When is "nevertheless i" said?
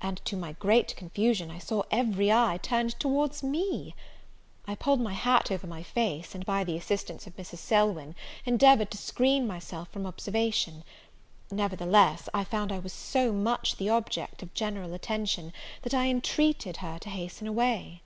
11.50-12.42